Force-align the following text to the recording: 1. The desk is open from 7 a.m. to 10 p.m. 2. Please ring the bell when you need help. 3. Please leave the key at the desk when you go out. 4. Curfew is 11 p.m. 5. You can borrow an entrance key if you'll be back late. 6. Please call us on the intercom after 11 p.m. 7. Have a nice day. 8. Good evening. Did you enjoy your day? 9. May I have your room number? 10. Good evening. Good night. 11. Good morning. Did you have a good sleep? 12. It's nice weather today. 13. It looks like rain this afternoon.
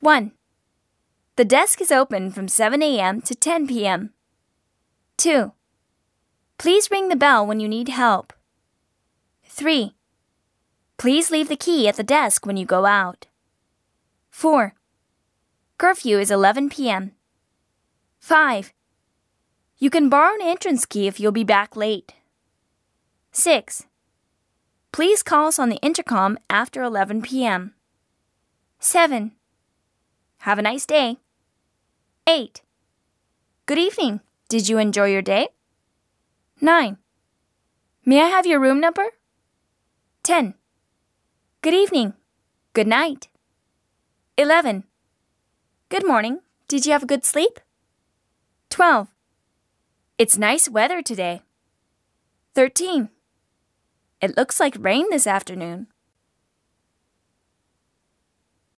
1. 0.00 0.32
The 1.36 1.44
desk 1.44 1.80
is 1.80 1.90
open 1.90 2.30
from 2.30 2.48
7 2.48 2.82
a.m. 2.82 3.20
to 3.22 3.34
10 3.34 3.66
p.m. 3.66 4.12
2. 5.16 5.52
Please 6.58 6.90
ring 6.90 7.08
the 7.08 7.16
bell 7.16 7.46
when 7.46 7.60
you 7.60 7.68
need 7.68 7.88
help. 7.88 8.32
3. 9.44 9.94
Please 10.96 11.30
leave 11.30 11.48
the 11.48 11.56
key 11.56 11.88
at 11.88 11.96
the 11.96 12.02
desk 12.02 12.46
when 12.46 12.56
you 12.56 12.64
go 12.64 12.86
out. 12.86 13.26
4. 14.30 14.74
Curfew 15.78 16.18
is 16.18 16.30
11 16.30 16.70
p.m. 16.70 17.12
5. 18.18 18.72
You 19.78 19.90
can 19.90 20.08
borrow 20.08 20.34
an 20.34 20.42
entrance 20.42 20.86
key 20.86 21.06
if 21.06 21.20
you'll 21.20 21.32
be 21.32 21.44
back 21.44 21.76
late. 21.76 22.14
6. 23.32 23.84
Please 24.90 25.22
call 25.22 25.48
us 25.48 25.58
on 25.58 25.68
the 25.68 25.76
intercom 25.76 26.38
after 26.48 26.82
11 26.82 27.20
p.m. 27.20 27.74
7. 28.78 29.32
Have 30.46 30.60
a 30.60 30.62
nice 30.62 30.86
day. 30.86 31.16
8. 32.28 32.62
Good 33.66 33.78
evening. 33.78 34.20
Did 34.48 34.68
you 34.68 34.78
enjoy 34.78 35.06
your 35.06 35.20
day? 35.20 35.48
9. 36.60 36.98
May 38.04 38.20
I 38.22 38.28
have 38.28 38.46
your 38.46 38.60
room 38.60 38.78
number? 38.78 39.06
10. 40.22 40.54
Good 41.62 41.74
evening. 41.74 42.14
Good 42.74 42.86
night. 42.86 43.26
11. 44.38 44.84
Good 45.88 46.06
morning. 46.06 46.38
Did 46.68 46.86
you 46.86 46.92
have 46.92 47.02
a 47.02 47.06
good 47.06 47.24
sleep? 47.24 47.58
12. 48.70 49.08
It's 50.16 50.38
nice 50.38 50.68
weather 50.68 51.02
today. 51.02 51.42
13. 52.54 53.08
It 54.20 54.36
looks 54.36 54.60
like 54.60 54.76
rain 54.78 55.06
this 55.10 55.26
afternoon. 55.26 55.88